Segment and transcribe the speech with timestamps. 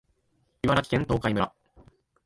[0.63, 1.53] 茨城県東海村